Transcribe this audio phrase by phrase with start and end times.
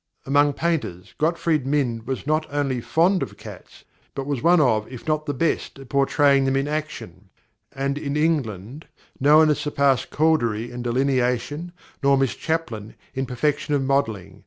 [0.25, 3.83] Among painters, Gottfried Mind was not only fond of cats,
[4.15, 7.29] but was one of, if not the best at portraying them in action;
[7.71, 8.87] and in England
[9.19, 14.39] no one has surpassed Couldery in delineation, nor Miss Chaplin in perfection of modelling.